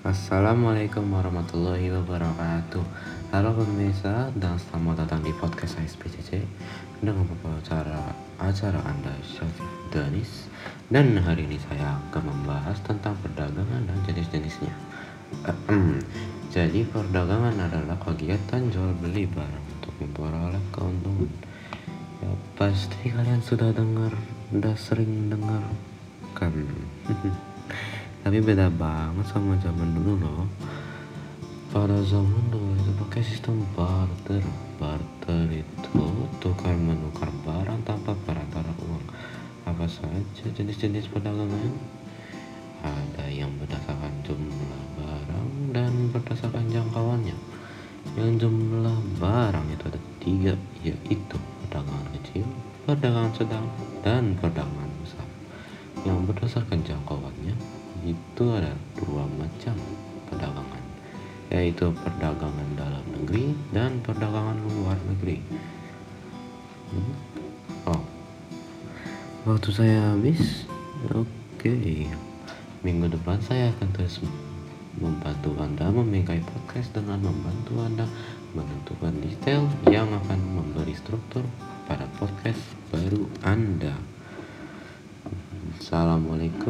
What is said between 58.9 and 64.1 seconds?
dua macam perdagangan yaitu perdagangan dalam negeri dan